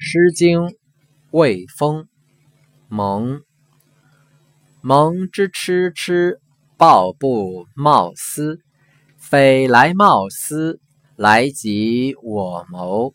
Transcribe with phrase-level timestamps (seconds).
[0.00, 0.60] 诗经·
[1.32, 2.02] 卫风·
[2.88, 3.40] 蒙。
[4.80, 6.38] 蒙之蚩蚩，
[6.76, 8.60] 抱布贸丝。
[9.16, 10.80] 匪来贸丝，
[11.16, 13.12] 来及我谋。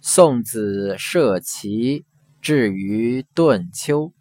[0.00, 2.04] 送子涉其，
[2.42, 4.12] 至于顿丘。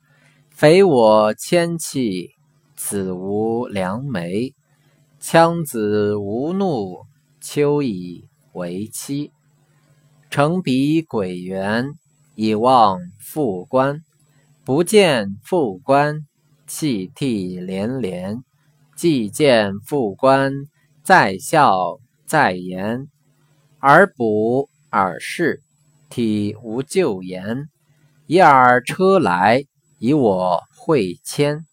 [0.51, 2.29] 匪我牵弃，
[2.75, 4.53] 子无良媒。
[5.19, 6.99] 羌子无怒，
[7.41, 9.31] 丘以为妻。
[10.35, 11.93] 乘彼鬼园，
[12.35, 14.01] 以望复关。
[14.65, 16.27] 不见复关，
[16.67, 18.43] 泣涕连连。
[18.97, 20.51] 既见复关，
[21.05, 23.07] 在笑在言。
[23.79, 25.61] 尔卜尔筮，
[26.09, 27.69] 体无咎言。
[28.27, 29.63] 以尔车来，
[29.99, 31.65] 以我会迁。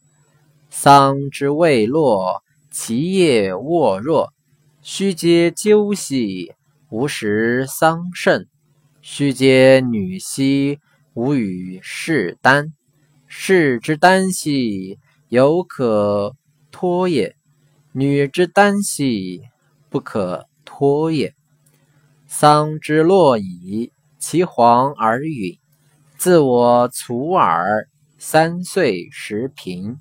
[0.71, 4.33] 桑之未落，其叶沃若。
[4.83, 6.53] 须嗟鸠兮，
[6.91, 8.47] 无食桑葚。
[9.05, 10.79] 须嗟女兮，
[11.15, 12.73] 吾与士丹。
[13.27, 16.37] 士之耽兮，犹可
[16.71, 17.35] 脱也；
[17.91, 19.43] 女之耽兮，
[19.91, 21.35] 不可脱也。
[22.29, 25.59] 桑之落矣，其黄而陨。
[26.17, 29.97] 自我徂尔，三岁时贫。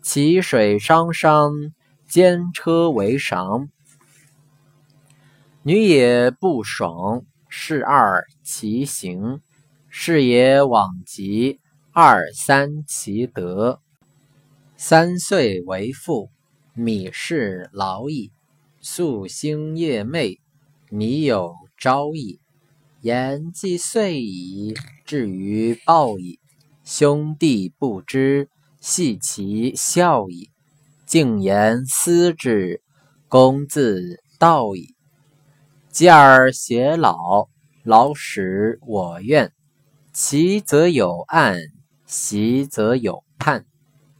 [0.00, 1.72] 其水汤汤，
[2.06, 3.66] 兼车为裳。
[5.64, 7.24] 女也不爽。
[7.58, 9.40] 是二其行，
[9.88, 11.58] 是也往极；
[11.90, 13.80] 二三其德。
[14.76, 16.28] 三岁为父，
[16.74, 18.30] 米氏劳矣。
[18.82, 20.38] 夙兴夜寐，
[20.90, 22.40] 米有朝矣。
[23.00, 24.74] 言既遂矣，
[25.06, 26.38] 至于报矣。
[26.84, 30.50] 兄弟不知，系其孝矣。
[31.06, 32.82] 敬言思之，
[33.28, 34.95] 公自道矣。
[35.96, 37.48] 继而偕老，
[37.82, 39.50] 老使我愿。
[40.12, 41.58] 齐则有案，
[42.04, 43.64] 习则有判。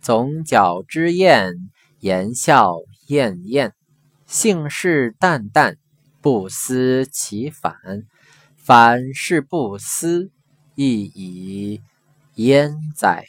[0.01, 1.53] 总角之宴，
[2.01, 2.77] 言笑
[3.09, 3.75] 晏晏。
[4.25, 5.77] 性事淡淡，
[6.23, 7.75] 不思其反。
[8.57, 10.31] 反是不思，
[10.77, 11.83] 亦已
[12.37, 13.27] 焉哉！